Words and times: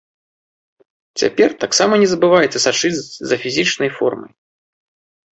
Цяпер 1.21 1.49
таксама 1.63 1.93
не 2.03 2.07
забываецца 2.13 2.59
сачыць 2.65 3.03
за 3.33 3.39
фізічнай 3.43 3.89
формай. 3.99 4.31